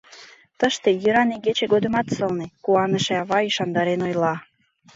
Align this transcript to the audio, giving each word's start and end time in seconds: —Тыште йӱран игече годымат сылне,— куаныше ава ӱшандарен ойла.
—Тыште 0.59 0.89
йӱран 1.03 1.29
игече 1.35 1.65
годымат 1.73 2.07
сылне,— 2.15 2.47
куаныше 2.63 3.13
ава 3.21 3.39
ӱшандарен 3.49 4.01
ойла. 4.07 4.35